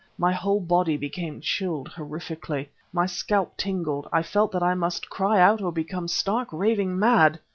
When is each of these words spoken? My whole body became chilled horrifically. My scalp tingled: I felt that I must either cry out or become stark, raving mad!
My 0.17 0.31
whole 0.33 0.61
body 0.61 0.97
became 0.97 1.41
chilled 1.41 1.87
horrifically. 1.91 2.69
My 2.91 3.05
scalp 3.05 3.55
tingled: 3.55 4.07
I 4.11 4.23
felt 4.23 4.51
that 4.51 4.63
I 4.63 4.73
must 4.73 5.05
either 5.05 5.11
cry 5.11 5.39
out 5.39 5.61
or 5.61 5.71
become 5.71 6.07
stark, 6.07 6.47
raving 6.51 6.97
mad! 6.97 7.37